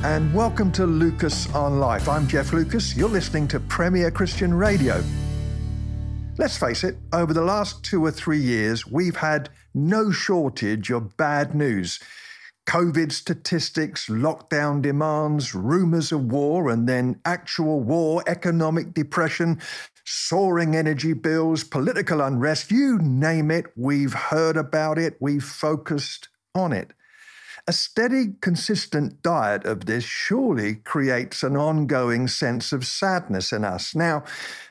And 0.00 0.32
welcome 0.34 0.72
to 0.72 0.86
Lucas 0.86 1.52
on 1.54 1.78
Life. 1.78 2.08
I'm 2.08 2.26
Jeff 2.26 2.52
Lucas. 2.52 2.96
You're 2.96 3.08
listening 3.08 3.46
to 3.48 3.60
Premier 3.60 4.10
Christian 4.10 4.52
Radio. 4.52 5.02
Let's 6.38 6.56
face 6.56 6.82
it, 6.82 6.96
over 7.12 7.32
the 7.32 7.42
last 7.42 7.84
two 7.84 8.04
or 8.04 8.10
three 8.10 8.40
years, 8.40 8.86
we've 8.86 9.16
had 9.16 9.50
no 9.74 10.10
shortage 10.10 10.90
of 10.90 11.16
bad 11.16 11.54
news. 11.54 12.00
COVID 12.66 13.12
statistics, 13.12 14.08
lockdown 14.08 14.82
demands, 14.82 15.54
rumours 15.54 16.10
of 16.10 16.32
war, 16.32 16.68
and 16.70 16.88
then 16.88 17.20
actual 17.24 17.80
war, 17.80 18.22
economic 18.26 18.94
depression, 18.94 19.60
soaring 20.04 20.74
energy 20.74 21.12
bills, 21.12 21.64
political 21.64 22.20
unrest 22.20 22.70
you 22.70 22.98
name 22.98 23.50
it, 23.50 23.66
we've 23.76 24.14
heard 24.14 24.56
about 24.56 24.98
it, 24.98 25.16
we've 25.20 25.44
focused 25.44 26.28
on 26.54 26.72
it. 26.72 26.92
A 27.68 27.72
steady, 27.72 28.34
consistent 28.40 29.22
diet 29.22 29.64
of 29.64 29.86
this 29.86 30.02
surely 30.02 30.74
creates 30.74 31.44
an 31.44 31.56
ongoing 31.56 32.26
sense 32.26 32.72
of 32.72 32.84
sadness 32.84 33.52
in 33.52 33.64
us. 33.64 33.94
Now, 33.94 34.24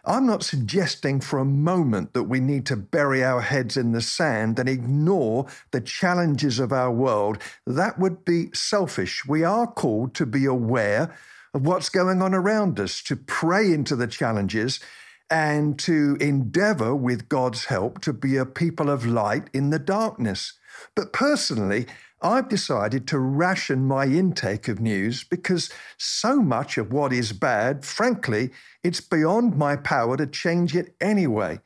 I'm 0.03 0.25
not 0.25 0.43
suggesting 0.43 1.21
for 1.21 1.39
a 1.39 1.45
moment 1.45 2.11
that 2.13 2.23
we 2.23 2.41
need 2.41 2.65
to 2.65 2.75
bury 2.75 3.23
our 3.23 3.39
heads 3.39 3.77
in 3.77 3.93
the 3.93 4.01
sand 4.01 4.59
and 4.59 4.67
ignore 4.67 5.47
the 5.71 5.79
challenges 5.79 6.59
of 6.59 6.73
our 6.73 6.91
world. 6.91 7.37
That 7.65 7.97
would 7.97 8.25
be 8.25 8.49
selfish. 8.53 9.25
We 9.25 9.45
are 9.45 9.67
called 9.67 10.13
to 10.15 10.25
be 10.25 10.43
aware 10.43 11.15
of 11.53 11.65
what's 11.65 11.87
going 11.87 12.21
on 12.21 12.33
around 12.33 12.77
us, 12.77 13.01
to 13.03 13.15
pray 13.15 13.71
into 13.71 13.95
the 13.95 14.07
challenges 14.07 14.81
and 15.29 15.79
to 15.79 16.17
endeavor, 16.19 16.93
with 16.93 17.29
God's 17.29 17.65
help, 17.65 18.01
to 18.01 18.11
be 18.11 18.35
a 18.35 18.45
people 18.45 18.89
of 18.89 19.05
light 19.05 19.49
in 19.53 19.69
the 19.69 19.79
darkness. 19.79 20.55
But 20.95 21.13
personally, 21.13 21.87
I've 22.21 22.49
decided 22.49 23.07
to 23.07 23.19
ration 23.19 23.87
my 23.87 24.05
intake 24.05 24.67
of 24.67 24.79
news 24.79 25.23
because 25.23 25.69
so 25.97 26.41
much 26.41 26.77
of 26.77 26.93
what 26.93 27.11
is 27.11 27.33
bad, 27.33 27.83
frankly, 27.83 28.51
it's 28.83 29.01
beyond 29.01 29.57
my 29.57 29.75
power 29.75 30.17
to 30.17 30.27
change 30.27 30.75
it 30.75 30.95
anyway. 31.01 31.59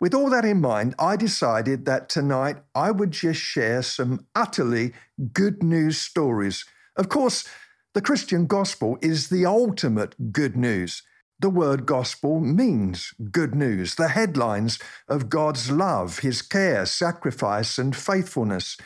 With 0.00 0.14
all 0.14 0.30
that 0.30 0.44
in 0.44 0.60
mind, 0.60 0.96
I 0.98 1.14
decided 1.14 1.84
that 1.84 2.08
tonight 2.08 2.56
I 2.74 2.90
would 2.90 3.12
just 3.12 3.40
share 3.40 3.82
some 3.82 4.26
utterly 4.34 4.94
good 5.32 5.62
news 5.62 5.98
stories. 5.98 6.64
Of 6.96 7.08
course, 7.08 7.48
the 7.94 8.00
Christian 8.00 8.46
gospel 8.46 8.98
is 9.00 9.28
the 9.28 9.46
ultimate 9.46 10.32
good 10.32 10.56
news. 10.56 11.04
The 11.42 11.50
word 11.50 11.86
gospel 11.86 12.38
means 12.38 13.12
good 13.32 13.52
news, 13.52 13.96
the 13.96 14.06
headlines 14.06 14.78
of 15.08 15.28
God's 15.28 15.72
love, 15.72 16.20
His 16.20 16.40
care, 16.40 16.86
sacrifice, 16.86 17.78
and 17.78 17.96
faithfulness. 17.96 18.76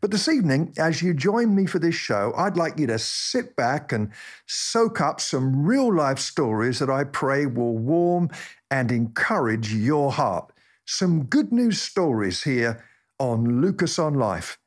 But 0.00 0.12
this 0.12 0.26
evening, 0.26 0.72
as 0.78 1.02
you 1.02 1.12
join 1.12 1.54
me 1.54 1.66
for 1.66 1.78
this 1.78 1.94
show, 1.94 2.32
I'd 2.34 2.56
like 2.56 2.78
you 2.78 2.86
to 2.86 2.98
sit 2.98 3.54
back 3.54 3.92
and 3.92 4.12
soak 4.46 4.98
up 4.98 5.20
some 5.20 5.66
real 5.66 5.94
life 5.94 6.18
stories 6.18 6.78
that 6.78 6.88
I 6.88 7.04
pray 7.04 7.44
will 7.44 7.76
warm 7.76 8.30
and 8.70 8.90
encourage 8.90 9.74
your 9.74 10.10
heart. 10.10 10.54
Some 10.86 11.24
good 11.24 11.52
news 11.52 11.82
stories 11.82 12.44
here 12.44 12.82
on 13.18 13.60
Lucas 13.60 13.98
on 13.98 14.14
Life. 14.14 14.58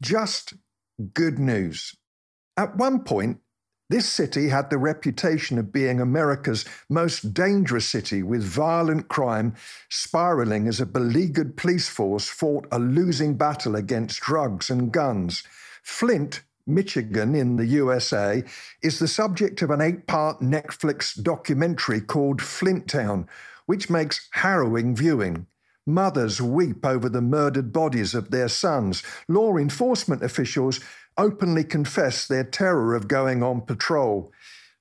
Just 0.00 0.54
good 1.12 1.38
news. 1.38 1.94
At 2.56 2.78
one 2.78 3.04
point, 3.04 3.40
this 3.88 4.08
city 4.08 4.48
had 4.48 4.68
the 4.68 4.78
reputation 4.78 5.58
of 5.58 5.72
being 5.72 6.00
America's 6.00 6.64
most 6.88 7.32
dangerous 7.32 7.88
city, 7.88 8.22
with 8.22 8.42
violent 8.42 9.08
crime 9.08 9.54
spiraling 9.88 10.66
as 10.66 10.80
a 10.80 10.86
beleaguered 10.86 11.56
police 11.56 11.88
force 11.88 12.28
fought 12.28 12.66
a 12.72 12.80
losing 12.80 13.34
battle 13.34 13.76
against 13.76 14.20
drugs 14.20 14.70
and 14.70 14.92
guns. 14.92 15.44
Flint, 15.82 16.42
Michigan, 16.66 17.36
in 17.36 17.56
the 17.56 17.66
USA, 17.66 18.42
is 18.82 18.98
the 18.98 19.06
subject 19.06 19.62
of 19.62 19.70
an 19.70 19.80
eight 19.80 20.08
part 20.08 20.40
Netflix 20.40 21.22
documentary 21.22 22.00
called 22.00 22.42
Flint 22.42 22.88
Town, 22.88 23.28
which 23.66 23.88
makes 23.88 24.28
harrowing 24.32 24.96
viewing. 24.96 25.46
Mothers 25.86 26.42
weep 26.42 26.84
over 26.84 27.08
the 27.08 27.20
murdered 27.20 27.72
bodies 27.72 28.12
of 28.12 28.32
their 28.32 28.48
sons. 28.48 29.04
Law 29.28 29.56
enforcement 29.56 30.24
officials 30.24 30.80
openly 31.18 31.64
confess 31.64 32.26
their 32.26 32.44
terror 32.44 32.94
of 32.94 33.08
going 33.08 33.42
on 33.42 33.62
patrol. 33.62 34.32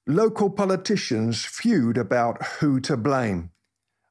Local 0.08 0.50
politicians 0.50 1.46
feud 1.46 1.98
about 1.98 2.44
who 2.60 2.80
to 2.82 2.98
blame. 2.98 3.52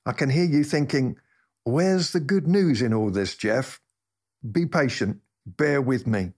I 0.06 0.12
can 0.12 0.30
hear 0.30 0.44
you 0.44 0.64
thinking, 0.64 1.16
where's 1.64 2.12
the 2.12 2.20
good 2.20 2.46
news 2.46 2.82
in 2.82 2.92
all 2.92 3.10
this, 3.10 3.36
Jeff? 3.36 3.80
Be 4.50 4.66
patient, 4.66 5.20
bear 5.46 5.80
with 5.80 6.06
me. 6.06 6.32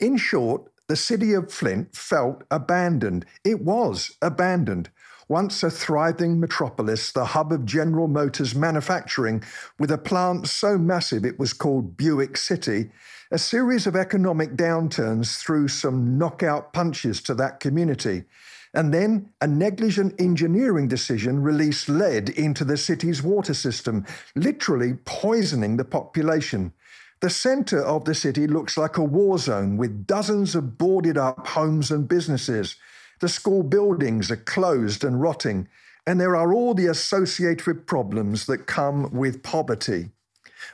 In 0.00 0.16
short, 0.16 0.70
the 0.88 0.96
city 0.96 1.34
of 1.34 1.52
Flint 1.52 1.94
felt 1.94 2.44
abandoned. 2.50 3.26
It 3.44 3.62
was 3.62 4.16
abandoned. 4.22 4.90
Once 5.28 5.62
a 5.62 5.70
thriving 5.70 6.40
metropolis, 6.40 7.12
the 7.12 7.26
hub 7.26 7.52
of 7.52 7.66
General 7.66 8.08
Motors 8.08 8.54
manufacturing, 8.54 9.44
with 9.78 9.90
a 9.90 9.98
plant 9.98 10.48
so 10.48 10.78
massive 10.78 11.26
it 11.26 11.38
was 11.38 11.52
called 11.52 11.98
Buick 11.98 12.38
City, 12.38 12.90
a 13.30 13.38
series 13.38 13.86
of 13.86 13.94
economic 13.94 14.56
downturns 14.56 15.38
threw 15.38 15.68
some 15.68 16.16
knockout 16.16 16.72
punches 16.72 17.20
to 17.22 17.34
that 17.34 17.60
community. 17.60 18.24
And 18.72 18.92
then 18.92 19.30
a 19.40 19.46
negligent 19.46 20.18
engineering 20.18 20.88
decision 20.88 21.42
released 21.42 21.88
lead 21.88 22.30
into 22.30 22.64
the 22.64 22.76
city's 22.76 23.22
water 23.22 23.54
system, 23.54 24.06
literally 24.34 24.94
poisoning 25.04 25.76
the 25.76 25.84
population. 25.84 26.72
The 27.20 27.30
center 27.30 27.82
of 27.82 28.04
the 28.04 28.14
city 28.14 28.46
looks 28.46 28.78
like 28.78 28.96
a 28.96 29.04
war 29.04 29.38
zone 29.38 29.76
with 29.76 30.06
dozens 30.06 30.54
of 30.54 30.78
boarded 30.78 31.18
up 31.18 31.48
homes 31.48 31.90
and 31.90 32.08
businesses. 32.08 32.76
The 33.20 33.28
school 33.28 33.62
buildings 33.62 34.30
are 34.30 34.36
closed 34.36 35.04
and 35.04 35.20
rotting, 35.20 35.68
and 36.06 36.20
there 36.20 36.36
are 36.36 36.54
all 36.54 36.72
the 36.74 36.86
associated 36.86 37.86
problems 37.86 38.46
that 38.46 38.66
come 38.66 39.10
with 39.12 39.42
poverty. 39.42 40.10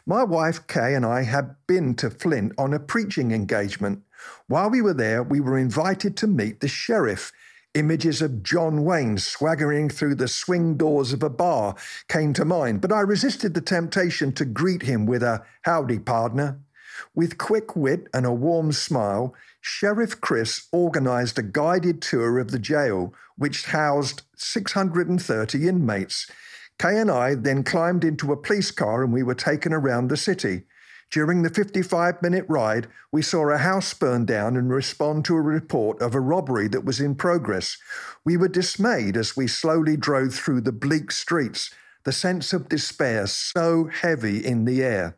My 0.07 0.25
wife 0.25 0.67
Kay 0.67 0.95
and 0.95 1.05
I 1.05 1.23
had 1.23 1.57
been 1.67 1.95
to 1.97 2.11
Flint 2.11 2.53
on 2.59 2.73
a 2.73 2.79
preaching 2.79 3.33
engagement. 3.33 4.03
While 4.47 4.71
we 4.71 4.81
were 4.81 4.95
there, 4.95 5.23
we 5.23 5.41
were 5.41 5.59
invited 5.59 6.17
to 6.19 6.27
meet 6.27 6.61
the 6.61 6.69
sheriff. 6.69 7.33
Images 7.75 8.23
of 8.23 8.43
John 8.43 8.85
Wayne 8.85 9.19
swaggering 9.19 9.91
through 9.91 10.15
the 10.15 10.29
swing 10.29 10.77
doors 10.77 11.13
of 11.13 11.23
a 11.23 11.29
bar 11.29 11.75
came 12.09 12.33
to 12.35 12.45
mind, 12.45 12.81
but 12.81 12.93
I 12.93 13.01
resisted 13.01 13.55
the 13.55 13.61
temptation 13.61 14.33
to 14.35 14.45
greet 14.45 14.83
him 14.83 15.07
with 15.07 15.23
a 15.23 15.43
howdy, 15.63 15.99
partner. 15.99 16.61
With 17.15 17.39
quick 17.39 17.75
wit 17.75 18.07
and 18.15 18.25
a 18.25 18.33
warm 18.33 18.71
smile, 18.71 19.35
Sheriff 19.61 20.21
Chris 20.21 20.69
organized 20.71 21.39
a 21.39 21.43
guided 21.43 22.01
tour 22.01 22.39
of 22.39 22.53
the 22.53 22.59
jail, 22.59 23.13
which 23.37 23.67
housed 23.67 24.23
630 24.37 25.69
inmates. 25.69 26.31
Kay 26.79 26.99
and 26.99 27.11
I 27.11 27.35
then 27.35 27.63
climbed 27.63 28.05
into 28.05 28.33
a 28.33 28.37
police 28.37 28.71
car 28.71 29.03
and 29.03 29.13
we 29.13 29.23
were 29.23 29.35
taken 29.35 29.73
around 29.73 30.09
the 30.09 30.17
city. 30.17 30.65
During 31.11 31.43
the 31.43 31.51
55 31.51 32.23
minute 32.23 32.45
ride, 32.49 32.89
we 33.13 33.23
saw 33.23 33.49
a 33.49 33.59
house 33.59 33.95
burn 33.95 34.25
down 34.25 34.57
and 34.57 34.71
respond 34.71 35.25
to 35.27 35.37
a 35.37 35.41
report 35.41 36.01
of 36.03 36.15
a 36.15 36.21
robbery 36.21 36.67
that 36.69 36.85
was 36.85 37.01
in 37.01 37.15
progress. 37.15 37.77
We 38.25 38.37
were 38.37 38.49
dismayed 38.49 39.17
as 39.17 39.37
we 39.37 39.47
slowly 39.47 39.97
drove 39.97 40.35
through 40.35 40.63
the 40.63 40.73
bleak 40.73 41.13
streets, 41.13 41.71
the 42.05 42.13
sense 42.13 42.53
of 42.53 42.69
despair 42.69 43.27
so 43.27 43.85
heavy 43.85 44.45
in 44.45 44.65
the 44.65 44.83
air. 44.83 45.17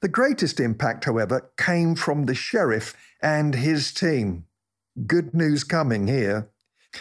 The 0.00 0.08
greatest 0.08 0.60
impact, 0.60 1.04
however, 1.04 1.50
came 1.58 1.94
from 1.94 2.24
the 2.24 2.34
sheriff 2.34 2.94
and 3.20 3.54
his 3.54 3.92
team. 3.92 4.46
Good 5.06 5.34
news 5.34 5.64
coming 5.64 6.06
here. 6.06 6.48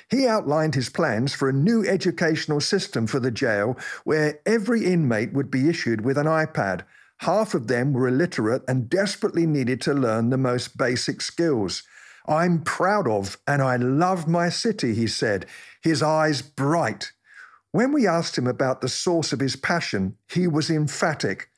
He 0.09 0.27
outlined 0.27 0.75
his 0.75 0.89
plans 0.89 1.33
for 1.33 1.49
a 1.49 1.53
new 1.53 1.85
educational 1.85 2.61
system 2.61 3.07
for 3.07 3.19
the 3.19 3.31
jail 3.31 3.77
where 4.03 4.39
every 4.45 4.85
inmate 4.85 5.33
would 5.33 5.51
be 5.51 5.69
issued 5.69 6.01
with 6.01 6.17
an 6.17 6.27
iPad. 6.27 6.81
Half 7.19 7.53
of 7.53 7.67
them 7.67 7.93
were 7.93 8.07
illiterate 8.07 8.63
and 8.67 8.89
desperately 8.89 9.45
needed 9.45 9.81
to 9.81 9.93
learn 9.93 10.29
the 10.29 10.37
most 10.37 10.77
basic 10.77 11.21
skills. 11.21 11.83
I'm 12.27 12.61
proud 12.61 13.07
of 13.07 13.37
and 13.47 13.61
I 13.61 13.75
love 13.75 14.27
my 14.27 14.49
city, 14.49 14.93
he 14.93 15.07
said, 15.07 15.45
his 15.81 16.01
eyes 16.01 16.41
bright. 16.41 17.11
When 17.71 17.91
we 17.91 18.07
asked 18.07 18.37
him 18.37 18.47
about 18.47 18.81
the 18.81 18.89
source 18.89 19.33
of 19.33 19.39
his 19.39 19.55
passion, 19.55 20.17
he 20.29 20.47
was 20.47 20.69
emphatic. 20.69 21.49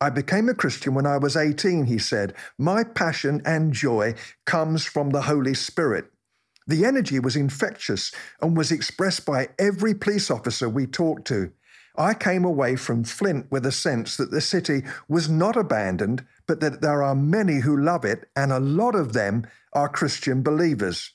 I 0.00 0.10
became 0.10 0.48
a 0.48 0.54
Christian 0.54 0.94
when 0.94 1.06
I 1.06 1.18
was 1.18 1.36
18, 1.36 1.84
he 1.84 1.98
said. 1.98 2.34
My 2.58 2.82
passion 2.82 3.42
and 3.44 3.72
joy 3.72 4.14
comes 4.46 4.84
from 4.84 5.10
the 5.10 5.22
Holy 5.22 5.54
Spirit. 5.54 6.10
The 6.70 6.84
energy 6.84 7.18
was 7.18 7.34
infectious 7.34 8.12
and 8.40 8.56
was 8.56 8.70
expressed 8.70 9.26
by 9.26 9.48
every 9.58 9.92
police 9.92 10.30
officer 10.30 10.68
we 10.68 10.86
talked 10.86 11.26
to. 11.26 11.50
I 11.98 12.14
came 12.14 12.44
away 12.44 12.76
from 12.76 13.02
Flint 13.02 13.50
with 13.50 13.66
a 13.66 13.72
sense 13.72 14.16
that 14.16 14.30
the 14.30 14.40
city 14.40 14.84
was 15.08 15.28
not 15.28 15.56
abandoned, 15.56 16.24
but 16.46 16.60
that 16.60 16.80
there 16.80 17.02
are 17.02 17.16
many 17.16 17.58
who 17.58 17.76
love 17.76 18.04
it, 18.04 18.30
and 18.36 18.52
a 18.52 18.60
lot 18.60 18.94
of 18.94 19.14
them 19.14 19.48
are 19.72 19.88
Christian 19.88 20.44
believers. 20.44 21.12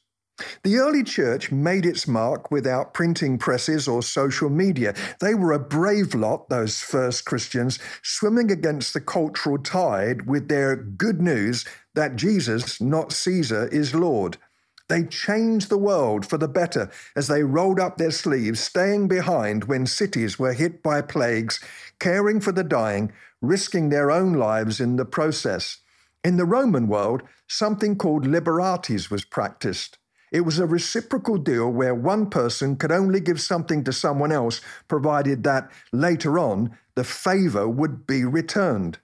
The 0.64 0.76
early 0.76 1.04
church 1.04 1.54
made 1.54 1.86
its 1.86 2.06
mark 2.06 2.52
without 2.52 2.94
printing 2.94 3.38
presses 3.38 3.88
or 3.88 4.04
social 4.04 4.50
media. 4.50 4.94
They 5.22 5.36
were 5.36 5.54
a 5.54 5.60
brave 5.60 6.14
lot, 6.14 6.50
those 6.50 6.82
first 6.82 7.24
Christians, 7.24 7.80
swimming 8.04 8.52
against 8.52 8.94
the 8.94 9.00
cultural 9.00 9.58
tide 9.58 10.28
with 10.28 10.50
their 10.50 10.76
good 10.76 11.22
news 11.22 11.64
that 11.94 12.18
Jesus, 12.18 12.82
not 12.82 13.14
Caesar, 13.14 13.70
is 13.70 13.96
Lord. 13.96 14.38
They 14.88 15.04
changed 15.04 15.70
the 15.70 15.80
world 15.80 16.28
for 16.28 16.38
the 16.38 16.48
better 16.48 16.92
as 17.16 17.28
they 17.28 17.44
rolled 17.44 17.80
up 17.80 17.98
their 17.98 18.12
sleeves, 18.12 18.60
staying 18.60 19.08
behind 19.08 19.64
when 19.64 19.88
cities 19.88 20.38
were 20.38 20.54
hit 20.54 20.84
by 20.84 21.02
plagues, 21.02 21.60
caring 22.00 22.40
for 22.40 22.52
the 22.52 22.64
dying, 22.64 23.12
risking 23.42 23.90
their 23.90 24.12
own 24.12 24.34
lives 24.34 24.80
in 24.80 24.96
the 24.96 25.06
process. 25.06 25.80
In 26.24 26.38
the 26.38 26.46
Roman 26.46 26.88
world, 26.88 27.24
something 27.48 27.96
called 27.96 28.26
liberatis 28.26 29.10
was 29.10 29.26
practiced. 29.26 29.98
It 30.32 30.42
was 30.42 30.60
a 30.60 30.68
reciprocal 30.68 31.38
deal 31.38 31.70
where 31.70 31.96
one 31.96 32.30
person 32.30 32.76
could 32.76 32.92
only 32.92 33.20
give 33.20 33.42
something 33.42 33.84
to 33.86 33.94
someone 33.94 34.32
else, 34.32 34.62
provided 34.88 35.44
that 35.44 35.72
later 35.94 36.38
on 36.38 36.78
the 36.96 37.04
favor 37.04 37.68
would 37.68 38.06
be 38.06 38.24
returned. 38.24 39.00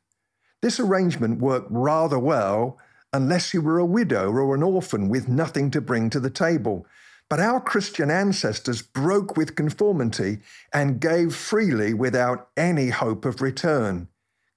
This 0.62 0.80
arrangement 0.80 1.40
worked 1.40 1.68
rather 1.72 2.20
well 2.20 2.78
unless 3.14 3.54
you 3.54 3.62
were 3.62 3.80
a 3.80 3.86
widow 3.86 4.32
or 4.32 4.56
an 4.56 4.64
orphan 4.64 5.10
with 5.10 5.28
nothing 5.28 5.72
to 5.72 5.82
bring 5.82 6.10
to 6.10 6.20
the 6.20 6.30
table. 6.30 6.86
But 7.30 7.40
our 7.40 7.62
Christian 7.62 8.12
ancestors 8.12 8.82
broke 8.82 9.38
with 9.38 9.56
conformity 9.56 10.40
and 10.74 11.00
gave 11.00 11.34
freely 11.36 11.94
without 11.94 12.50
any 12.58 12.90
hope 12.90 13.26
of 13.26 13.42
return. 13.42 14.10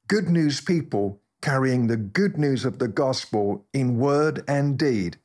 Good 0.08 0.28
news 0.28 0.60
people 0.60 1.20
carrying 1.40 1.86
the 1.86 1.96
good 1.96 2.38
news 2.38 2.64
of 2.64 2.78
the 2.78 2.88
gospel 2.88 3.66
in 3.74 3.98
word 3.98 4.42
and 4.48 4.78
deed. 4.78 5.18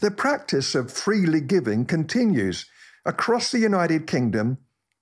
The 0.00 0.10
practice 0.10 0.74
of 0.74 0.92
freely 0.92 1.40
giving 1.40 1.84
continues. 1.84 2.66
Across 3.04 3.50
the 3.50 3.58
United 3.58 4.06
Kingdom, 4.06 4.58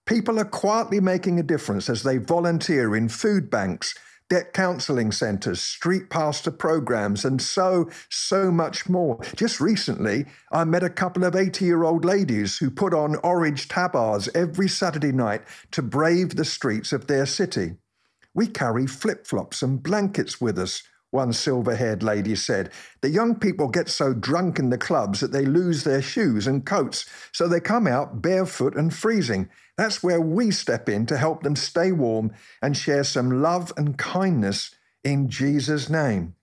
people 0.07 0.39
are 0.41 0.47
quietly 0.47 0.99
making 0.99 1.39
a 1.39 1.43
difference 1.43 1.91
as 1.91 2.03
they 2.03 2.17
volunteer 2.17 2.97
in 2.97 3.09
food 3.09 3.51
banks, 3.51 3.95
debt 4.29 4.53
counseling 4.53 5.13
centres, 5.13 5.61
street 5.61 6.11
pastor 6.11 6.51
programs, 6.51 7.25
and 7.25 7.41
so, 7.41 7.89
so 8.11 8.51
much 8.51 8.89
more. 8.89 9.21
Just 9.37 9.61
recently, 9.61 10.27
I 10.53 10.65
met 10.65 10.83
a 10.83 10.91
couple 10.91 11.25
of 11.25 11.37
80 11.37 11.65
year 11.65 11.85
old 11.85 12.05
ladies 12.05 12.59
who 12.59 12.71
put 12.71 12.93
on 12.93 13.17
orange 13.17 13.69
tabards 13.69 14.29
every 14.35 14.69
Saturday 14.69 15.13
night 15.13 15.43
to 15.73 15.83
brave 15.83 16.37
the 16.37 16.45
streets 16.45 16.93
of 16.93 17.07
their 17.07 17.27
city. 17.27 17.77
We 18.35 18.47
carry 18.49 18.87
flip 18.87 19.27
flops 19.27 19.63
and 19.63 19.83
blankets 19.83 20.41
with 20.41 20.59
us, 20.59 20.83
one 21.11 21.33
silver 21.33 21.77
haired 21.77 22.03
lady 22.03 22.35
said. 22.35 22.71
The 23.01 23.11
young 23.11 23.37
people 23.37 23.69
get 23.69 23.89
so 23.89 24.13
drunk 24.13 24.59
in 24.59 24.71
the 24.71 24.79
clubs 24.79 25.21
that 25.21 25.33
they 25.33 25.45
lose 25.45 25.85
their 25.85 26.03
shoes 26.03 26.47
and 26.47 26.67
coats, 26.67 27.07
so 27.33 27.49
they 27.49 27.61
come 27.61 27.87
out 27.87 28.21
barefoot 28.21 28.77
and 28.77 28.95
freezing. 28.95 29.49
That's 29.77 30.03
where 30.03 30.21
we 30.21 30.51
step 30.51 30.89
in 30.89 31.07
to 31.07 31.17
help 31.17 31.43
them 31.43 31.57
stay 31.57 31.93
warm 31.93 32.33
and 32.61 32.77
share 32.77 33.05
some 33.05 33.43
love 33.43 33.73
and 33.77 33.97
kindness 33.97 34.75
in 35.05 35.29
Jesus' 35.29 35.89
name. 35.89 36.35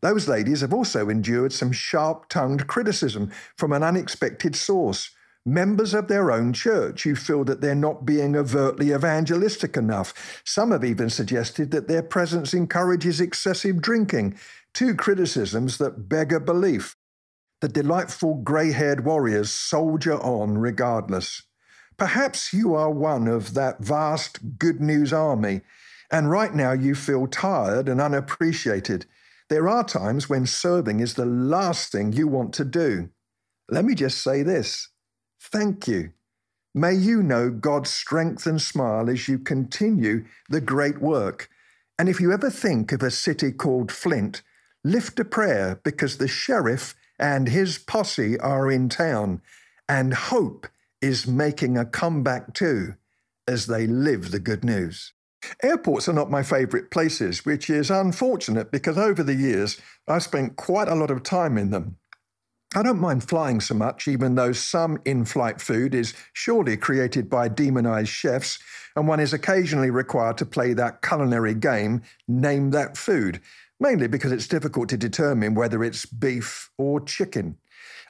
Those 0.00 0.28
ladies 0.28 0.60
have 0.60 0.72
also 0.72 1.08
endured 1.08 1.52
some 1.52 1.72
sharp 1.72 2.28
tongued 2.28 2.66
criticism 2.66 3.30
from 3.56 3.72
an 3.72 3.82
unexpected 3.82 4.54
source. 4.54 5.10
Members 5.48 5.94
of 5.94 6.08
their 6.08 6.30
own 6.30 6.52
church 6.52 7.04
who 7.04 7.16
feel 7.16 7.42
that 7.44 7.62
they're 7.62 7.74
not 7.74 8.04
being 8.04 8.36
overtly 8.36 8.92
evangelistic 8.92 9.78
enough. 9.78 10.42
Some 10.44 10.72
have 10.72 10.84
even 10.84 11.08
suggested 11.08 11.70
that 11.70 11.88
their 11.88 12.02
presence 12.02 12.52
encourages 12.52 13.18
excessive 13.18 13.80
drinking. 13.80 14.38
Two 14.74 14.94
criticisms 14.94 15.78
that 15.78 16.06
beggar 16.06 16.38
belief. 16.38 16.96
The 17.62 17.68
delightful 17.68 18.34
grey 18.34 18.72
haired 18.72 19.06
warriors 19.06 19.50
soldier 19.50 20.18
on 20.18 20.58
regardless. 20.58 21.44
Perhaps 21.96 22.52
you 22.52 22.74
are 22.74 22.90
one 22.90 23.26
of 23.26 23.54
that 23.54 23.78
vast 23.82 24.58
good 24.58 24.82
news 24.82 25.14
army, 25.14 25.62
and 26.12 26.30
right 26.30 26.54
now 26.54 26.72
you 26.72 26.94
feel 26.94 27.26
tired 27.26 27.88
and 27.88 28.02
unappreciated. 28.02 29.06
There 29.48 29.66
are 29.66 29.82
times 29.82 30.28
when 30.28 30.44
serving 30.44 31.00
is 31.00 31.14
the 31.14 31.24
last 31.24 31.90
thing 31.90 32.12
you 32.12 32.28
want 32.28 32.52
to 32.54 32.66
do. 32.66 33.08
Let 33.70 33.86
me 33.86 33.94
just 33.94 34.20
say 34.20 34.42
this 34.42 34.90
thank 35.40 35.88
you. 35.88 36.12
May 36.74 36.94
you 36.94 37.22
know 37.22 37.50
God's 37.50 37.90
strength 37.90 38.46
and 38.46 38.60
smile 38.60 39.10
as 39.10 39.26
you 39.26 39.38
continue 39.38 40.24
the 40.48 40.60
great 40.60 41.00
work. 41.00 41.48
And 41.98 42.08
if 42.08 42.20
you 42.20 42.32
ever 42.32 42.50
think 42.50 42.92
of 42.92 43.02
a 43.02 43.10
city 43.10 43.50
called 43.50 43.90
Flint, 43.90 44.42
lift 44.84 45.18
a 45.18 45.24
prayer 45.24 45.80
because 45.82 46.18
the 46.18 46.28
sheriff 46.28 46.94
and 47.18 47.48
his 47.48 47.78
posse 47.78 48.38
are 48.38 48.70
in 48.70 48.88
town, 48.88 49.42
and 49.88 50.14
hope 50.14 50.68
is 51.00 51.26
making 51.26 51.76
a 51.76 51.84
comeback 51.84 52.54
too 52.54 52.94
as 53.48 53.66
they 53.66 53.86
live 53.86 54.30
the 54.30 54.38
good 54.38 54.64
news. 54.64 55.12
Airports 55.62 56.08
are 56.08 56.12
not 56.12 56.30
my 56.30 56.42
favourite 56.42 56.90
places, 56.90 57.44
which 57.44 57.70
is 57.70 57.90
unfortunate 57.90 58.70
because 58.70 58.98
over 58.98 59.22
the 59.22 59.34
years 59.34 59.80
I've 60.06 60.22
spent 60.22 60.56
quite 60.56 60.88
a 60.88 60.94
lot 60.94 61.10
of 61.10 61.22
time 61.22 61.56
in 61.56 61.70
them. 61.70 61.96
I 62.74 62.82
don't 62.82 63.00
mind 63.00 63.26
flying 63.26 63.60
so 63.60 63.74
much, 63.74 64.06
even 64.06 64.34
though 64.34 64.52
some 64.52 64.98
in 65.06 65.24
flight 65.24 65.58
food 65.58 65.94
is 65.94 66.12
surely 66.34 66.76
created 66.76 67.30
by 67.30 67.48
demonized 67.48 68.10
chefs, 68.10 68.58
and 68.94 69.08
one 69.08 69.20
is 69.20 69.32
occasionally 69.32 69.90
required 69.90 70.36
to 70.38 70.46
play 70.46 70.74
that 70.74 71.00
culinary 71.00 71.54
game, 71.54 72.02
name 72.26 72.70
that 72.72 72.98
food, 72.98 73.40
mainly 73.80 74.06
because 74.06 74.32
it's 74.32 74.46
difficult 74.46 74.90
to 74.90 74.98
determine 74.98 75.54
whether 75.54 75.82
it's 75.82 76.04
beef 76.04 76.70
or 76.76 77.00
chicken. 77.00 77.56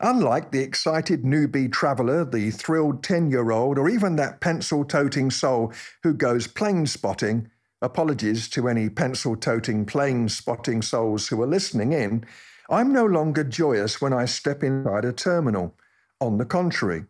Unlike 0.00 0.50
the 0.50 0.62
excited 0.62 1.22
newbie 1.22 1.70
traveller, 1.70 2.24
the 2.24 2.50
thrilled 2.50 3.04
10 3.04 3.30
year 3.30 3.52
old, 3.52 3.78
or 3.78 3.88
even 3.88 4.16
that 4.16 4.40
pencil 4.40 4.84
toting 4.84 5.30
soul 5.30 5.72
who 6.02 6.12
goes 6.12 6.48
plane 6.48 6.86
spotting, 6.86 7.48
apologies 7.80 8.48
to 8.48 8.66
any 8.68 8.88
pencil 8.88 9.36
toting 9.36 9.86
plane 9.86 10.28
spotting 10.28 10.82
souls 10.82 11.28
who 11.28 11.40
are 11.40 11.46
listening 11.46 11.92
in, 11.92 12.24
I'm 12.68 12.92
no 12.92 13.06
longer 13.06 13.44
joyous 13.44 14.00
when 14.00 14.12
I 14.12 14.26
step 14.26 14.62
inside 14.62 15.04
a 15.04 15.12
terminal. 15.12 15.74
On 16.20 16.36
the 16.36 16.44
contrary, 16.44 17.04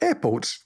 airports, 0.00 0.64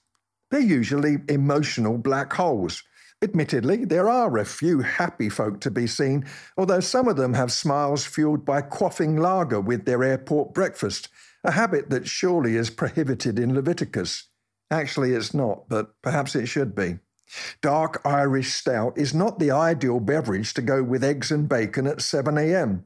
they're 0.50 0.60
usually 0.60 1.18
emotional 1.28 1.98
black 1.98 2.32
holes. 2.32 2.82
Admittedly, 3.22 3.86
there 3.86 4.10
are 4.10 4.36
a 4.36 4.44
few 4.44 4.80
happy 4.80 5.30
folk 5.30 5.60
to 5.60 5.70
be 5.70 5.86
seen, 5.86 6.26
although 6.58 6.80
some 6.80 7.08
of 7.08 7.16
them 7.16 7.32
have 7.32 7.50
smiles 7.50 8.04
fueled 8.04 8.44
by 8.44 8.60
quaffing 8.60 9.18
lager 9.18 9.60
with 9.60 9.86
their 9.86 10.04
airport 10.04 10.52
breakfast 10.52 11.08
a 11.46 11.52
habit 11.52 11.88
that 11.90 12.08
surely 12.08 12.56
is 12.56 12.70
prohibited 12.70 13.38
in 13.38 13.54
Leviticus. 13.54 14.24
Actually, 14.70 15.12
it's 15.12 15.32
not, 15.32 15.68
but 15.68 15.90
perhaps 16.02 16.34
it 16.34 16.46
should 16.46 16.74
be. 16.74 16.98
Dark 17.62 18.02
Irish 18.04 18.52
stout 18.52 18.98
is 18.98 19.14
not 19.14 19.38
the 19.38 19.50
ideal 19.50 20.00
beverage 20.00 20.52
to 20.54 20.62
go 20.62 20.82
with 20.82 21.04
eggs 21.04 21.30
and 21.30 21.48
bacon 21.48 21.86
at 21.86 22.00
7 22.00 22.36
a.m. 22.36 22.84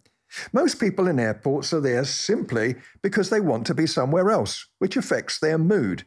Most 0.53 0.81
people 0.81 1.09
in 1.09 1.19
airports 1.19 1.73
are 1.73 1.81
there 1.81 2.05
simply 2.05 2.77
because 3.03 3.31
they 3.31 3.41
want 3.41 3.67
to 3.67 3.75
be 3.75 3.87
somewhere 3.87 4.31
else, 4.31 4.67
which 4.79 4.97
affects 4.97 5.39
their 5.39 5.59
mood. 5.59 6.05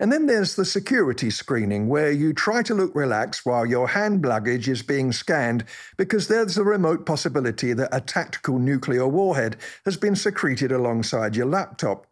And 0.00 0.12
then 0.12 0.26
there's 0.26 0.54
the 0.54 0.64
security 0.64 1.28
screening, 1.28 1.88
where 1.88 2.12
you 2.12 2.32
try 2.32 2.62
to 2.62 2.74
look 2.74 2.94
relaxed 2.94 3.44
while 3.44 3.66
your 3.66 3.88
hand 3.88 4.24
luggage 4.24 4.68
is 4.68 4.82
being 4.82 5.10
scanned 5.10 5.64
because 5.96 6.28
there's 6.28 6.56
a 6.56 6.62
remote 6.62 7.04
possibility 7.04 7.72
that 7.72 7.88
a 7.90 8.00
tactical 8.00 8.60
nuclear 8.60 9.08
warhead 9.08 9.56
has 9.84 9.96
been 9.96 10.14
secreted 10.14 10.70
alongside 10.70 11.34
your 11.34 11.46
laptop. 11.46 12.06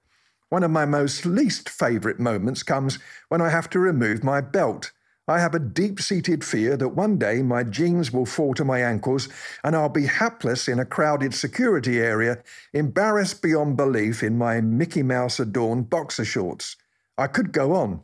One 0.49 0.65
of 0.65 0.71
my 0.71 0.85
most 0.85 1.27
least 1.27 1.69
favourite 1.69 2.19
moments 2.19 2.63
comes 2.65 2.99
when 3.29 3.41
I 3.41 3.51
have 3.51 3.71
to 3.71 3.79
remove 3.79 4.25
my 4.25 4.41
belt. 4.41 4.91
I 5.29 5.41
have 5.41 5.57
a 5.57 5.59
deep 5.59 6.01
seated 6.01 6.45
fear 6.45 6.77
that 6.77 6.91
one 6.91 7.19
day 7.19 7.43
my 7.43 7.65
jeans 7.65 8.13
will 8.13 8.27
fall 8.27 8.55
to 8.55 8.65
my 8.65 8.81
ankles 8.81 9.29
and 9.65 9.75
I'll 9.75 9.89
be 9.89 10.07
hapless 10.07 10.69
in 10.69 10.79
a 10.79 10.85
crowded 10.85 11.35
security 11.35 11.99
area, 11.99 12.45
embarrassed 12.73 13.43
beyond 13.43 13.77
belief 13.77 14.23
in 14.23 14.39
my 14.39 14.61
Mickey 14.61 15.03
Mouse 15.03 15.41
adorned 15.41 15.91
boxer 15.91 16.25
shorts. 16.25 16.77
I 17.19 17.27
could 17.27 17.51
go 17.51 17.73
on. 17.75 18.03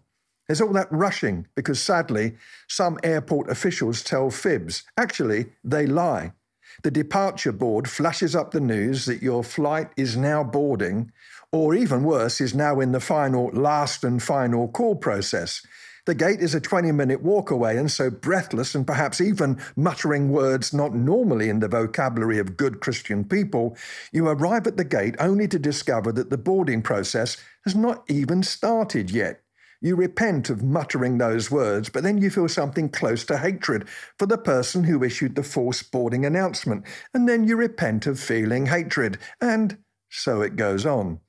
There's 0.49 0.61
all 0.61 0.73
that 0.73 0.91
rushing 0.91 1.47
because 1.55 1.81
sadly, 1.81 2.37
some 2.67 2.99
airport 3.05 3.49
officials 3.50 4.02
tell 4.02 4.31
fibs. 4.31 4.83
Actually, 4.97 5.47
they 5.62 5.87
lie. 5.87 6.33
The 6.83 6.91
departure 6.91 7.52
board 7.52 7.88
flashes 7.88 8.35
up 8.35 8.50
the 8.50 8.61
news 8.61 9.05
that 9.05 9.23
your 9.23 9.45
flight 9.45 9.91
is 9.97 10.17
now 10.17 10.43
boarding, 10.43 11.12
or 11.52 11.75
even 11.75 12.02
worse, 12.02 12.41
is 12.41 12.55
now 12.55 12.81
in 12.81 12.91
the 12.91 13.00
final, 13.00 13.50
last 13.52 14.02
and 14.02 14.21
final 14.21 14.67
call 14.67 14.97
process. 14.97 15.62
The 16.05 16.15
gate 16.17 16.41
is 16.41 16.53
a 16.53 16.61
20 16.61 16.91
minute 16.91 17.23
walk 17.23 17.53
away, 17.53 17.77
and 17.77 17.89
so 17.89 18.11
breathless 18.11 18.75
and 18.75 18.85
perhaps 18.85 19.21
even 19.21 19.61
muttering 19.77 20.31
words 20.31 20.75
not 20.75 20.97
normally 20.97 21.49
in 21.49 21.61
the 21.61 21.69
vocabulary 21.69 22.41
of 22.41 22.57
good 22.57 22.81
Christian 22.81 23.25
people, 23.25 23.77
you 24.11 24.27
arrive 24.27 24.67
at 24.67 24.77
the 24.77 24.85
gate 24.85 25.15
only 25.21 25.47
to 25.47 25.61
discover 25.61 26.11
that 26.11 26.29
the 26.29 26.39
boarding 26.39 26.83
process 26.83 27.37
has 27.65 27.77
not 27.77 28.03
even 28.09 28.43
started 28.43 29.13
yet. 29.13 29.43
You 29.81 29.95
repent 29.95 30.51
of 30.51 30.65
muttering 30.65 31.19
those 31.19 31.53
words, 31.53 31.89
but 31.89 32.03
then 32.03 32.19
you 32.19 32.31
feel 32.31 32.49
something 32.49 32.89
close 32.89 33.25
to 33.27 33.39
hatred 33.39 33.89
for 34.19 34.27
the 34.27 34.39
person 34.39 34.83
who 34.83 35.05
issued 35.05 35.37
the 35.37 35.45
false 35.45 35.85
boarding 35.85 36.27
announcement, 36.27 36.85
and 37.15 37.29
then 37.29 37.47
you 37.47 37.57
repent 37.57 38.09
of 38.09 38.19
feeling 38.19 38.67
hatred, 38.67 39.19
and 39.41 39.79
so 40.11 40.41
it 40.41 40.57
goes 40.57 40.85
on. 40.85 41.21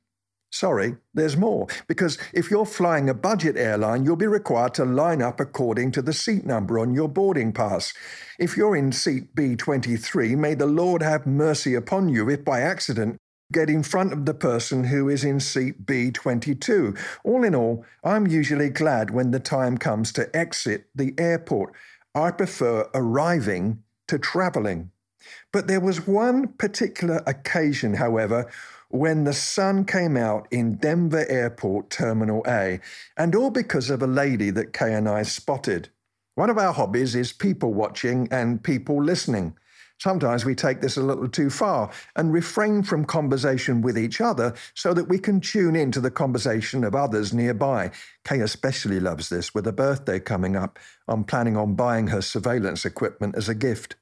Sorry, 0.54 0.98
there's 1.16 1.36
more, 1.36 1.66
because 1.88 2.20
if 2.32 2.52
you're 2.52 2.68
flying 2.68 3.10
a 3.10 3.16
budget 3.16 3.58
airline, 3.58 4.06
you'll 4.06 4.16
be 4.16 4.28
required 4.28 4.76
to 4.76 4.86
line 4.86 5.20
up 5.20 5.40
according 5.40 5.92
to 5.94 6.02
the 6.04 6.14
seat 6.14 6.46
number 6.46 6.78
on 6.78 6.94
your 6.94 7.10
boarding 7.10 7.52
pass. 7.52 7.92
If 8.38 8.56
you're 8.56 8.76
in 8.76 8.92
seat 8.92 9.34
B23, 9.34 10.38
may 10.38 10.54
the 10.54 10.68
Lord 10.68 11.02
have 11.02 11.26
mercy 11.26 11.74
upon 11.74 12.10
you 12.10 12.30
if 12.30 12.46
by 12.46 12.62
accident 12.62 13.18
get 13.52 13.68
in 13.68 13.82
front 13.82 14.14
of 14.14 14.28
the 14.28 14.36
person 14.36 14.84
who 14.84 15.10
is 15.10 15.24
in 15.24 15.40
seat 15.40 15.88
B22. 15.88 17.00
All 17.24 17.44
in 17.44 17.56
all, 17.56 17.84
I'm 18.04 18.28
usually 18.28 18.70
glad 18.70 19.10
when 19.10 19.32
the 19.32 19.40
time 19.40 19.80
comes 19.80 20.12
to 20.14 20.30
exit 20.36 20.86
the 20.94 21.16
airport. 21.18 21.74
I 22.14 22.30
prefer 22.30 22.88
arriving 22.94 23.82
to 24.08 24.20
travelling. 24.20 24.92
But 25.52 25.68
there 25.68 25.80
was 25.80 26.06
one 26.06 26.50
particular 26.50 27.24
occasion, 27.26 27.96
however, 27.96 28.52
when 28.94 29.24
the 29.24 29.34
sun 29.34 29.84
came 29.86 30.16
out 30.16 30.48
in 30.52 30.76
Denver 30.76 31.26
Airport 31.28 31.90
Terminal 31.90 32.44
A, 32.48 32.80
and 33.18 33.34
all 33.34 33.50
because 33.50 33.90
of 33.90 34.04
a 34.04 34.08
lady 34.08 34.52
that 34.52 34.72
Kay 34.72 34.94
and 34.94 35.10
I 35.10 35.24
spotted. 35.24 35.90
One 36.36 36.52
of 36.52 36.60
our 36.60 36.72
hobbies 36.72 37.16
is 37.16 37.34
people 37.34 37.74
watching 37.74 38.28
and 38.32 38.64
people 38.64 39.04
listening. 39.04 39.58
Sometimes 39.98 40.46
we 40.46 40.54
take 40.54 40.82
this 40.82 40.96
a 40.96 41.02
little 41.02 41.28
too 41.28 41.50
far 41.50 41.90
and 42.16 42.32
refrain 42.32 42.84
from 42.84 43.04
conversation 43.04 43.82
with 43.82 43.98
each 43.98 44.22
other 44.22 44.54
so 44.76 44.94
that 44.94 45.10
we 45.10 45.18
can 45.18 45.42
tune 45.42 45.76
in 45.76 45.92
to 45.92 46.02
the 46.02 46.12
conversation 46.12 46.84
of 46.84 46.94
others 46.94 47.34
nearby. 47.34 47.90
Kay 48.26 48.42
especially 48.42 49.00
loves 49.00 49.30
this 49.30 49.56
with 49.56 49.66
a 49.66 49.74
birthday 49.74 50.20
coming 50.20 50.56
up. 50.56 50.78
I'm 51.08 51.24
planning 51.24 51.58
on 51.58 51.74
buying 51.74 52.08
her 52.08 52.22
surveillance 52.22 52.86
equipment 52.86 53.36
as 53.36 53.50
a 53.50 53.56
gift. 53.56 53.96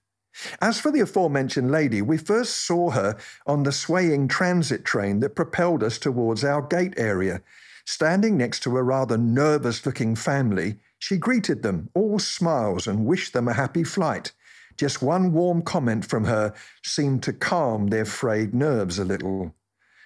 As 0.62 0.80
for 0.80 0.92
the 0.92 1.02
aforementioned 1.02 1.72
lady, 1.72 2.02
we 2.02 2.18
first 2.18 2.66
saw 2.66 2.92
her 2.92 3.18
on 3.46 3.64
the 3.64 3.72
swaying 3.72 4.30
transit 4.30 4.86
train 4.86 5.20
that 5.20 5.36
propelled 5.36 5.84
us 5.84 5.98
towards 6.00 6.44
our 6.44 6.62
gate 6.62 6.94
area. 6.96 7.42
Standing 7.86 8.38
next 8.38 8.62
to 8.64 8.78
a 8.78 8.84
rather 8.84 9.18
nervous 9.18 9.86
looking 9.86 10.16
family, 10.16 10.80
she 10.98 11.18
greeted 11.18 11.64
them, 11.64 11.90
all 11.94 12.20
smiles, 12.20 12.88
and 12.88 13.06
wished 13.06 13.34
them 13.34 13.48
a 13.48 13.54
happy 13.54 13.84
flight. 13.84 14.32
Just 14.78 15.02
one 15.02 15.34
warm 15.34 15.62
comment 15.64 16.06
from 16.06 16.24
her 16.26 16.54
seemed 16.84 17.24
to 17.24 17.34
calm 17.34 17.88
their 17.88 18.06
frayed 18.06 18.54
nerves 18.54 19.00
a 19.00 19.06
little. 19.06 19.54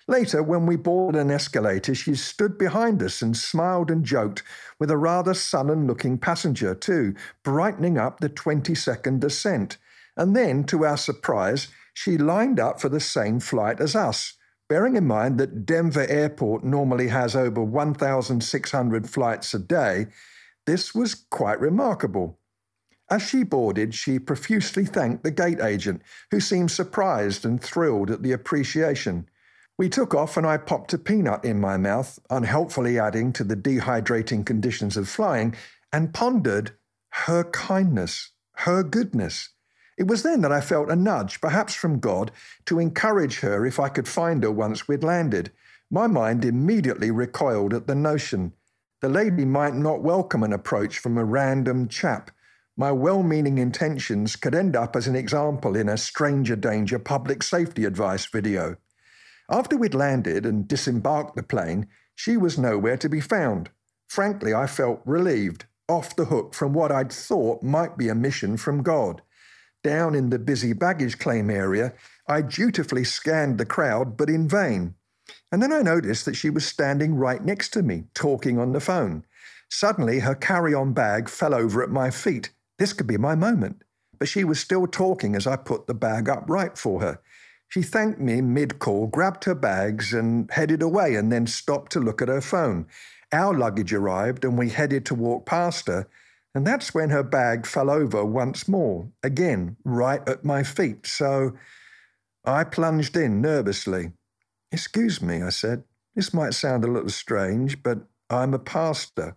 Later, 0.08 0.44
when 0.44 0.66
we 0.66 0.76
boarded 0.76 1.20
an 1.20 1.32
escalator, 1.32 1.96
she 1.96 2.16
stood 2.16 2.58
behind 2.58 3.02
us 3.02 3.22
and 3.22 3.36
smiled 3.36 3.90
and 3.90 4.06
joked 4.06 4.44
with 4.80 4.92
a 4.92 4.98
rather 4.98 5.34
sullen 5.34 5.88
looking 5.88 6.18
passenger, 6.18 6.76
too, 6.76 7.16
brightening 7.44 7.98
up 7.98 8.20
the 8.20 8.30
20 8.30 8.76
second 8.76 9.22
descent. 9.22 9.78
And 10.18 10.36
then, 10.36 10.64
to 10.66 10.86
our 10.86 10.98
surprise, 10.98 11.68
she 11.94 12.18
lined 12.18 12.60
up 12.60 12.80
for 12.80 12.90
the 12.90 13.00
same 13.00 13.40
flight 13.40 13.80
as 13.80 13.96
us. 13.96 14.34
Bearing 14.68 14.96
in 14.96 15.06
mind 15.06 15.38
that 15.40 15.66
Denver 15.66 16.06
Airport 16.08 16.64
normally 16.64 17.10
has 17.10 17.36
over 17.36 17.62
1,600 17.64 19.10
flights 19.10 19.54
a 19.54 19.60
day, 19.60 20.08
this 20.66 20.96
was 20.96 21.14
quite 21.14 21.60
remarkable. 21.60 22.40
As 23.10 23.22
she 23.22 23.44
boarded, 23.44 23.94
she 23.94 24.18
profusely 24.18 24.86
thanked 24.86 25.24
the 25.24 25.30
gate 25.30 25.62
agent, 25.62 26.02
who 26.32 26.40
seemed 26.40 26.72
surprised 26.72 27.46
and 27.46 27.62
thrilled 27.62 28.10
at 28.10 28.24
the 28.24 28.32
appreciation. 28.32 29.30
We 29.78 29.90
took 29.90 30.16
off, 30.16 30.38
and 30.38 30.48
I 30.48 30.58
popped 30.58 30.94
a 30.94 30.98
peanut 30.98 31.46
in 31.46 31.60
my 31.60 31.78
mouth, 31.78 32.18
unhelpfully 32.32 32.98
adding 32.98 33.32
to 33.34 33.44
the 33.44 33.56
dehydrating 33.56 34.46
conditions 34.46 34.98
of 34.98 35.08
flying, 35.08 35.54
and 35.94 36.14
pondered 36.14 36.72
her 37.10 37.44
kindness, 37.44 38.32
her 38.58 38.82
goodness. 38.82 39.50
It 39.98 40.08
was 40.08 40.24
then 40.24 40.42
that 40.42 40.52
I 40.52 40.60
felt 40.60 40.92
a 40.92 40.96
nudge, 40.96 41.40
perhaps 41.40 41.74
from 41.74 42.00
God, 42.00 42.32
to 42.66 42.80
encourage 42.80 43.40
her 43.40 43.66
if 43.66 43.80
I 43.80 43.90
could 43.90 44.08
find 44.08 44.44
her 44.44 44.52
once 44.52 44.88
we'd 44.88 45.04
landed. 45.04 45.52
My 45.90 46.08
mind 46.08 46.44
immediately 46.44 47.12
recoiled 47.12 47.74
at 47.74 47.88
the 47.88 47.96
notion. 47.96 48.54
The 49.02 49.10
lady 49.10 49.46
might 49.46 49.74
not 49.74 50.02
welcome 50.02 50.44
an 50.44 50.52
approach 50.52 51.00
from 51.00 51.18
a 51.18 51.24
random 51.24 51.88
chap. 51.88 52.32
My 52.76 52.92
well 52.92 53.24
meaning 53.24 53.58
intentions 53.58 54.36
could 54.36 54.54
end 54.54 54.76
up 54.76 54.96
as 54.98 55.08
an 55.08 55.16
example 55.16 55.78
in 55.78 55.88
a 55.88 55.98
stranger 55.98 56.58
danger 56.58 57.00
public 57.00 57.42
safety 57.42 57.86
advice 57.86 58.26
video. 58.26 58.76
After 59.50 59.78
we'd 59.78 59.94
landed 59.94 60.46
and 60.46 60.68
disembarked 60.68 61.36
the 61.36 61.44
plane, 61.44 61.88
she 62.16 62.36
was 62.36 62.58
nowhere 62.58 62.98
to 62.98 63.08
be 63.08 63.22
found. 63.22 63.70
Frankly, 64.08 64.54
I 64.54 64.68
felt 64.68 65.02
relieved, 65.06 65.66
off 65.88 66.16
the 66.16 66.26
hook 66.26 66.54
from 66.54 66.74
what 66.74 66.92
I'd 66.92 67.14
thought 67.14 67.64
might 67.64 67.98
be 67.98 68.10
a 68.10 68.16
mission 68.16 68.58
from 68.58 68.84
God. 68.84 69.22
Down 69.86 70.16
in 70.16 70.32
the 70.32 70.40
busy 70.40 70.74
baggage 70.74 71.20
claim 71.20 71.52
area, 71.52 71.94
I 72.28 72.42
dutifully 72.42 73.04
scanned 73.04 73.60
the 73.60 73.68
crowd, 73.68 74.18
but 74.18 74.32
in 74.32 74.48
vain. 74.48 74.96
And 75.52 75.62
then 75.62 75.72
I 75.72 75.84
noticed 75.84 76.26
that 76.26 76.34
she 76.34 76.50
was 76.50 76.66
standing 76.66 77.14
right 77.14 77.46
next 77.46 77.70
to 77.74 77.84
me, 77.84 78.06
talking 78.16 78.58
on 78.58 78.72
the 78.72 78.80
phone. 78.80 79.26
Suddenly, 79.70 80.22
her 80.22 80.34
carry 80.34 80.74
on 80.74 80.94
bag 80.94 81.30
fell 81.30 81.54
over 81.54 81.84
at 81.84 81.92
my 81.92 82.10
feet. 82.10 82.50
This 82.80 82.94
could 82.94 83.06
be 83.06 83.18
my 83.18 83.36
moment. 83.36 83.84
But 84.18 84.28
she 84.28 84.44
was 84.44 84.60
still 84.60 84.88
talking 84.88 85.36
as 85.36 85.46
I 85.46 85.56
put 85.56 85.86
the 85.86 85.94
bag 85.94 86.30
upright 86.30 86.80
for 86.80 87.02
her. 87.02 87.20
She 87.68 87.84
thanked 87.84 88.20
me 88.20 88.42
mid 88.42 88.80
call, 88.80 89.06
grabbed 89.06 89.44
her 89.44 89.54
bags, 89.54 90.14
and 90.14 90.50
headed 90.50 90.82
away, 90.82 91.14
and 91.14 91.32
then 91.32 91.46
stopped 91.46 91.92
to 91.92 92.00
look 92.00 92.24
at 92.24 92.28
her 92.28 92.42
phone. 92.42 92.88
Our 93.32 93.54
luggage 93.54 93.94
arrived, 93.94 94.46
and 94.46 94.58
we 94.58 94.70
headed 94.70 95.06
to 95.06 95.14
walk 95.14 95.46
past 95.46 95.86
her. 95.86 96.08
And 96.56 96.66
that's 96.66 96.94
when 96.94 97.10
her 97.10 97.22
bag 97.22 97.66
fell 97.66 97.90
over 97.90 98.24
once 98.24 98.66
more, 98.66 99.10
again, 99.22 99.76
right 99.84 100.28
at 100.28 100.46
my 100.46 100.64
feet. 100.64 101.06
So 101.06 101.52
I 102.46 102.64
plunged 102.64 103.18
in 103.18 103.42
nervously. 103.42 104.14
Excuse 104.72 105.22
me, 105.22 105.42
I 105.42 105.50
said. 105.50 105.84
This 106.16 106.34
might 106.34 106.54
sound 106.54 106.86
a 106.86 106.92
little 106.92 107.10
strange, 107.10 107.84
but 107.84 108.00
I'm 108.30 108.54
a 108.54 108.60
pastor. 108.60 109.36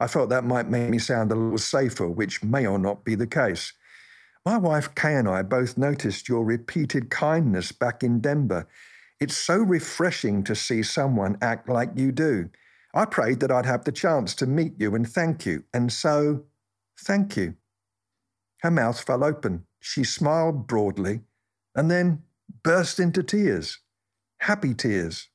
I 0.00 0.06
felt 0.06 0.30
that 0.30 0.44
might 0.44 0.70
make 0.70 0.88
me 0.88 0.98
sound 0.98 1.30
a 1.30 1.34
little 1.34 1.58
safer, 1.58 2.08
which 2.08 2.42
may 2.42 2.66
or 2.66 2.78
not 2.78 3.04
be 3.04 3.14
the 3.14 3.26
case. 3.26 3.74
My 4.46 4.56
wife 4.56 4.94
Kay 4.94 5.16
and 5.16 5.28
I 5.28 5.42
both 5.42 5.76
noticed 5.76 6.30
your 6.30 6.44
repeated 6.46 7.10
kindness 7.10 7.72
back 7.72 8.02
in 8.02 8.20
Denver. 8.20 8.66
It's 9.20 9.36
so 9.36 9.58
refreshing 9.58 10.42
to 10.44 10.54
see 10.54 10.82
someone 10.82 11.36
act 11.42 11.68
like 11.68 11.90
you 11.94 12.10
do. 12.10 12.48
I 12.94 13.04
prayed 13.04 13.40
that 13.40 13.50
I'd 13.50 13.66
have 13.66 13.84
the 13.84 13.92
chance 13.92 14.34
to 14.36 14.46
meet 14.46 14.74
you 14.78 14.94
and 14.94 15.06
thank 15.08 15.44
you, 15.44 15.64
and 15.74 15.92
so 15.92 16.44
Thank 16.98 17.36
you. 17.36 17.54
Her 18.62 18.70
mouth 18.70 19.00
fell 19.00 19.24
open. 19.24 19.66
She 19.80 20.04
smiled 20.04 20.66
broadly 20.66 21.20
and 21.74 21.90
then 21.90 22.22
burst 22.62 22.98
into 22.98 23.22
tears. 23.22 23.78
Happy 24.38 24.74
tears. 24.74 25.28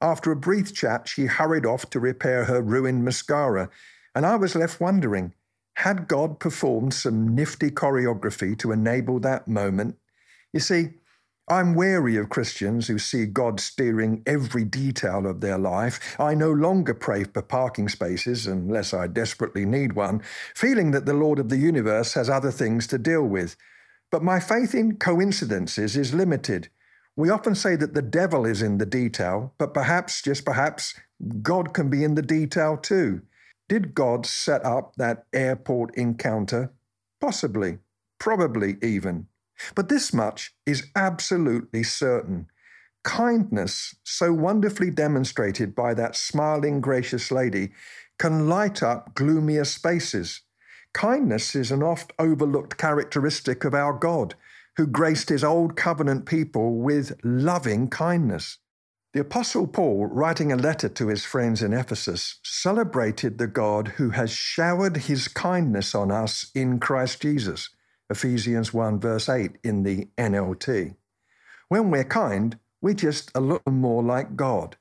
After 0.00 0.30
a 0.32 0.36
brief 0.36 0.72
chat, 0.74 1.08
she 1.08 1.26
hurried 1.26 1.66
off 1.66 1.90
to 1.90 2.00
repair 2.00 2.44
her 2.44 2.62
ruined 2.62 3.04
mascara, 3.04 3.68
and 4.14 4.24
I 4.24 4.36
was 4.36 4.54
left 4.54 4.80
wondering 4.80 5.34
had 5.80 6.08
God 6.08 6.38
performed 6.38 6.92
some 6.92 7.34
nifty 7.34 7.70
choreography 7.70 8.58
to 8.58 8.70
enable 8.70 9.18
that 9.20 9.48
moment? 9.48 9.96
You 10.52 10.60
see, 10.60 10.90
I'm 11.50 11.74
weary 11.74 12.16
of 12.18 12.30
Christians 12.30 12.88
who 12.88 12.98
see 13.00 13.26
God 13.26 13.60
steering 13.60 14.22
every 14.26 14.64
detail 14.64 15.26
of 15.26 15.42
their 15.42 15.58
life. 15.58 16.16
I 16.20 16.34
no 16.34 16.52
longer 16.52 16.94
pray 16.94 17.24
for 17.24 17.42
parking 17.42 17.88
spaces 17.90 18.46
unless 18.48 18.94
I 18.94 19.08
desperately 19.08 19.66
need 19.66 19.94
one, 19.94 20.22
feeling 20.56 20.92
that 20.92 21.06
the 21.06 21.14
Lord 21.14 21.40
of 21.40 21.50
the 21.50 21.58
universe 21.58 22.14
has 22.14 22.30
other 22.30 22.52
things 22.52 22.86
to 22.88 22.98
deal 22.98 23.24
with. 23.24 23.56
But 24.12 24.24
my 24.24 24.40
faith 24.40 24.74
in 24.74 24.98
coincidences 24.98 25.96
is 25.96 26.14
limited. 26.14 26.70
We 27.16 27.30
often 27.30 27.56
say 27.56 27.76
that 27.76 27.94
the 27.94 28.02
devil 28.02 28.46
is 28.46 28.62
in 28.62 28.78
the 28.78 28.86
detail, 28.86 29.54
but 29.58 29.74
perhaps, 29.74 30.22
just 30.22 30.46
perhaps, 30.46 30.94
God 31.42 31.74
can 31.74 31.90
be 31.90 32.04
in 32.04 32.16
the 32.16 32.22
detail 32.22 32.78
too. 32.78 33.22
Did 33.68 33.94
God 33.94 34.26
set 34.26 34.64
up 34.66 34.96
that 34.96 35.26
airport 35.32 35.96
encounter? 35.96 36.72
Possibly, 37.20 37.78
probably 38.20 38.78
even. 38.82 39.28
But 39.74 39.88
this 39.88 40.12
much 40.12 40.54
is 40.66 40.88
absolutely 40.94 41.82
certain. 41.82 42.46
Kindness, 43.02 43.94
so 44.04 44.32
wonderfully 44.32 44.90
demonstrated 44.90 45.74
by 45.74 45.94
that 45.94 46.16
smiling, 46.16 46.80
gracious 46.80 47.30
lady, 47.30 47.72
can 48.18 48.48
light 48.48 48.82
up 48.82 49.14
gloomier 49.14 49.64
spaces. 49.64 50.42
Kindness 50.92 51.54
is 51.54 51.70
an 51.70 51.82
oft 51.82 52.12
overlooked 52.18 52.76
characteristic 52.76 53.64
of 53.64 53.74
our 53.74 53.92
God, 53.92 54.34
who 54.76 54.86
graced 54.86 55.28
his 55.28 55.44
old 55.44 55.76
covenant 55.76 56.26
people 56.26 56.76
with 56.78 57.18
loving 57.24 57.88
kindness. 57.88 58.58
The 59.12 59.20
Apostle 59.20 59.66
Paul, 59.66 60.06
writing 60.06 60.52
a 60.52 60.56
letter 60.56 60.88
to 60.88 61.08
his 61.08 61.24
friends 61.24 61.62
in 61.62 61.72
Ephesus, 61.72 62.38
celebrated 62.44 63.38
the 63.38 63.46
God 63.48 63.88
who 63.96 64.10
has 64.10 64.30
showered 64.30 64.96
his 64.96 65.26
kindness 65.26 65.94
on 65.94 66.12
us 66.12 66.50
in 66.54 66.78
Christ 66.78 67.22
Jesus. 67.22 67.70
Ephesians 68.10 68.74
1, 68.74 69.00
verse 69.00 69.28
8 69.28 69.58
in 69.64 69.84
the 69.84 70.08
NLT. 70.18 70.96
When 71.68 71.90
we're 71.90 72.04
kind, 72.04 72.58
we're 72.82 72.94
just 72.94 73.30
a 73.34 73.40
little 73.40 73.72
more 73.72 74.02
like 74.02 74.36
God. 74.36 74.76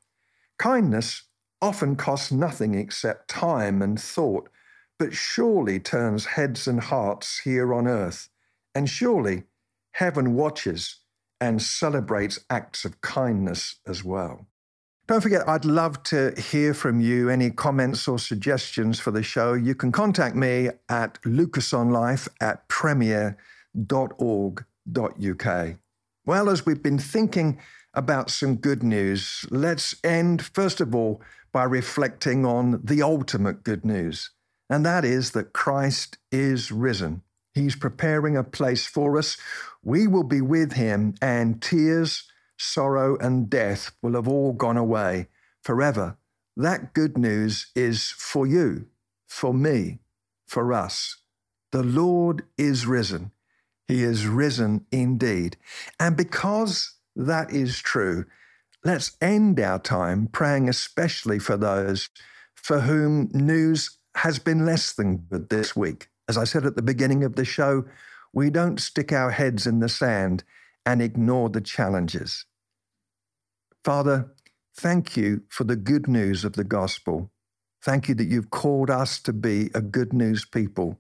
Kindness 0.59 1.23
often 1.61 1.95
costs 1.97 2.31
nothing 2.31 2.75
except 2.75 3.29
time 3.29 3.81
and 3.81 3.99
thought, 4.01 4.49
but 4.99 5.13
surely 5.13 5.79
turns 5.79 6.25
heads 6.25 6.67
and 6.67 6.81
hearts 6.81 7.39
here 7.39 7.73
on 7.73 7.87
earth. 7.87 8.29
And 8.75 8.89
surely 8.89 9.43
heaven 9.93 10.35
watches 10.35 10.97
and 11.41 11.61
celebrates 11.61 12.39
acts 12.49 12.85
of 12.85 13.01
kindness 13.01 13.77
as 13.87 14.03
well. 14.03 14.47
Don't 15.09 15.21
forget, 15.21 15.49
I'd 15.49 15.65
love 15.65 16.03
to 16.03 16.39
hear 16.39 16.75
from 16.75 17.01
you. 17.01 17.29
Any 17.29 17.49
comments 17.49 18.07
or 18.07 18.19
suggestions 18.19 18.99
for 18.99 19.09
the 19.09 19.23
show, 19.23 19.53
you 19.53 19.73
can 19.73 19.91
contact 19.91 20.35
me 20.35 20.69
at 20.87 21.19
lucasonlife 21.23 22.27
at 22.39 22.67
premier.org.uk. 22.67 23.35
Well, 26.27 26.47
as 26.47 26.63
we've 26.63 26.83
been 26.83 26.99
thinking 26.99 27.59
about 27.95 28.29
some 28.29 28.57
good 28.57 28.83
news. 28.83 29.47
Let's 29.49 29.95
end, 30.03 30.43
first 30.43 30.79
of 30.79 30.93
all, 30.93 31.23
by 31.51 31.63
reflecting 31.63 32.45
on 32.45 32.79
the 32.83 33.01
ultimate 33.01 33.63
good 33.63 33.83
news, 33.83 34.29
and 34.69 34.85
that 34.85 35.03
is 35.03 35.31
that 35.31 35.53
Christ 35.53 36.19
is 36.31 36.71
risen. 36.71 37.23
He's 37.55 37.75
preparing 37.75 38.37
a 38.37 38.43
place 38.43 38.85
for 38.85 39.17
us. 39.17 39.37
We 39.83 40.05
will 40.05 40.21
be 40.23 40.41
with 40.41 40.73
him, 40.73 41.15
and 41.19 41.59
tears, 41.59 42.29
sorrow, 42.59 43.17
and 43.17 43.49
death 43.49 43.91
will 44.01 44.13
have 44.13 44.27
all 44.27 44.53
gone 44.53 44.77
away 44.77 45.27
forever. 45.63 46.17
That 46.55 46.93
good 46.93 47.17
news 47.17 47.71
is 47.75 48.09
for 48.17 48.45
you, 48.45 48.87
for 49.27 49.53
me, 49.53 49.99
for 50.45 50.73
us. 50.73 51.17
The 51.71 51.83
Lord 51.83 52.43
is 52.57 52.85
risen. 52.85 53.31
He 53.87 54.03
is 54.03 54.27
risen 54.27 54.85
indeed. 54.91 55.57
And 55.99 56.15
because 56.17 56.95
that 57.15 57.51
is 57.51 57.79
true, 57.79 58.25
let's 58.83 59.17
end 59.21 59.59
our 59.59 59.79
time 59.79 60.27
praying 60.27 60.69
especially 60.69 61.39
for 61.39 61.57
those 61.57 62.09
for 62.55 62.81
whom 62.81 63.29
news 63.33 63.97
has 64.15 64.39
been 64.39 64.65
less 64.65 64.93
than 64.93 65.17
good 65.17 65.49
this 65.49 65.75
week. 65.75 66.09
As 66.27 66.37
I 66.37 66.43
said 66.43 66.65
at 66.65 66.75
the 66.75 66.81
beginning 66.81 67.23
of 67.23 67.35
the 67.35 67.45
show, 67.45 67.85
we 68.33 68.49
don't 68.49 68.79
stick 68.79 69.11
our 69.11 69.31
heads 69.31 69.65
in 69.65 69.79
the 69.79 69.89
sand 69.89 70.43
and 70.85 71.01
ignore 71.01 71.49
the 71.49 71.61
challenges. 71.61 72.45
Father, 73.89 74.31
thank 74.77 75.17
you 75.17 75.41
for 75.49 75.63
the 75.63 75.75
good 75.75 76.07
news 76.07 76.45
of 76.45 76.53
the 76.53 76.63
gospel. 76.63 77.31
Thank 77.83 78.07
you 78.07 78.13
that 78.13 78.27
you've 78.27 78.51
called 78.51 78.91
us 78.91 79.19
to 79.21 79.33
be 79.33 79.71
a 79.73 79.81
good 79.81 80.13
news 80.13 80.45
people. 80.45 80.99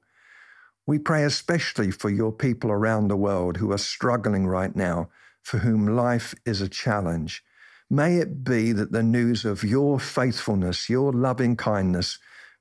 We 0.87 0.97
pray 0.97 1.23
especially 1.23 1.91
for 1.91 2.09
your 2.09 2.31
people 2.31 2.71
around 2.71 3.07
the 3.07 3.15
world 3.15 3.57
who 3.57 3.71
are 3.71 3.77
struggling 3.77 4.47
right 4.47 4.75
now, 4.75 5.09
for 5.43 5.59
whom 5.59 5.95
life 5.95 6.33
is 6.47 6.61
a 6.61 6.67
challenge. 6.67 7.43
May 7.91 8.17
it 8.17 8.43
be 8.43 8.71
that 8.71 8.91
the 8.91 9.03
news 9.03 9.45
of 9.45 9.63
your 9.63 9.99
faithfulness, 9.99 10.89
your 10.89 11.13
loving 11.13 11.57
kindness, 11.57 12.17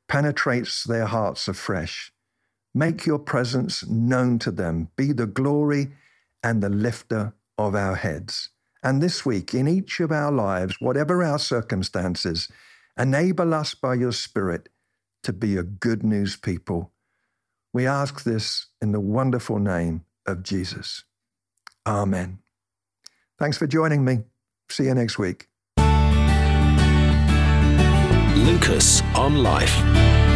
penetrates 0.08 0.84
their 0.84 1.06
hearts 1.06 1.48
afresh. 1.48 2.12
Make 2.74 3.06
your 3.06 3.18
presence 3.18 3.88
known 3.88 4.38
to 4.40 4.50
them. 4.50 4.90
Be 4.94 5.12
the 5.12 5.26
glory 5.26 5.92
and 6.42 6.62
the 6.62 6.68
lifter 6.68 7.32
of 7.56 7.74
our 7.74 7.94
heads. 7.94 8.50
And 8.82 9.02
this 9.02 9.26
week, 9.26 9.54
in 9.54 9.66
each 9.66 10.00
of 10.00 10.12
our 10.12 10.30
lives, 10.30 10.76
whatever 10.80 11.22
our 11.24 11.38
circumstances, 11.38 12.48
enable 12.98 13.54
us 13.54 13.74
by 13.74 13.94
your 13.94 14.12
Spirit 14.12 14.68
to 15.24 15.32
be 15.32 15.56
a 15.56 15.62
good 15.62 16.02
news 16.02 16.36
people. 16.36 16.92
We 17.72 17.86
ask 17.86 18.22
this 18.24 18.66
in 18.80 18.92
the 18.92 19.00
wonderful 19.00 19.58
name 19.58 20.04
of 20.26 20.42
Jesus. 20.42 21.04
Amen. 21.86 22.38
Thanks 23.38 23.58
for 23.58 23.66
joining 23.66 24.04
me. 24.04 24.24
See 24.68 24.84
you 24.84 24.94
next 24.94 25.18
week. 25.18 25.48
Lucas 28.36 29.02
on 29.14 29.42
Life. 29.42 30.27